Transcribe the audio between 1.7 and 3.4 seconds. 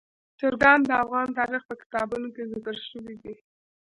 کتابونو کې ذکر شوي دي.